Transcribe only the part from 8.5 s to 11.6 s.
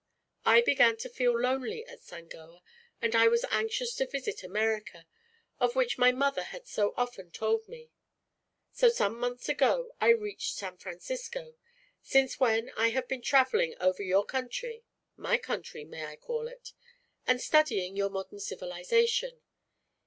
So some months ago I reached San Francisco,